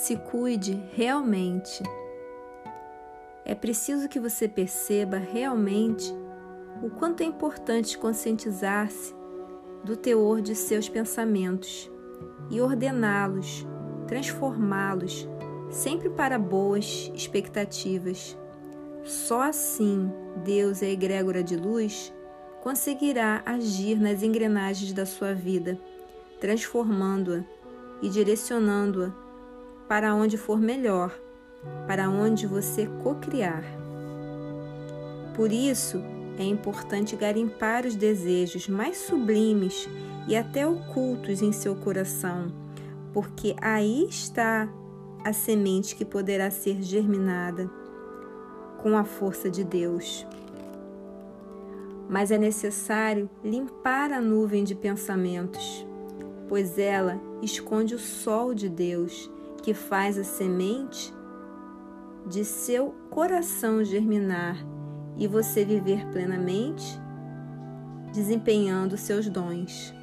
[0.00, 1.82] se cuide realmente.
[3.44, 6.10] É preciso que você perceba realmente
[6.82, 9.14] o quanto é importante conscientizar-se
[9.84, 11.90] do teor de seus pensamentos
[12.50, 13.66] e ordená-los,
[14.06, 15.28] transformá-los
[15.68, 18.38] sempre para boas expectativas.
[19.04, 20.10] Só assim
[20.42, 22.10] Deus, a egrégora de luz,
[22.62, 25.78] conseguirá agir nas engrenagens da sua vida,
[26.40, 27.44] transformando-a
[28.00, 29.29] e direcionando-a
[29.90, 31.12] para onde for melhor,
[31.88, 33.64] para onde você cocriar.
[35.34, 36.00] Por isso,
[36.38, 39.88] é importante garimpar os desejos mais sublimes
[40.28, 42.52] e até ocultos em seu coração,
[43.12, 44.68] porque aí está
[45.24, 47.68] a semente que poderá ser germinada
[48.78, 50.24] com a força de Deus.
[52.08, 55.84] Mas é necessário limpar a nuvem de pensamentos,
[56.48, 59.28] pois ela esconde o sol de Deus,
[59.62, 61.14] que faz a semente
[62.26, 64.56] de seu coração germinar
[65.16, 67.00] e você viver plenamente,
[68.12, 69.94] desempenhando seus dons.